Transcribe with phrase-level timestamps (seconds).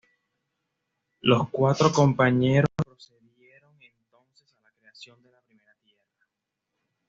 [1.19, 6.03] Los cuatro compañeros procedieron entonces a la creación de la primera tierra.